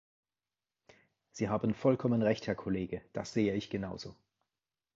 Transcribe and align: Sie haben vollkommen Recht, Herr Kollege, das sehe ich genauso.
Sie 1.29 1.47
haben 1.47 1.75
vollkommen 1.75 2.23
Recht, 2.23 2.47
Herr 2.47 2.55
Kollege, 2.55 3.03
das 3.13 3.33
sehe 3.33 3.53
ich 3.53 3.69
genauso. 3.69 4.15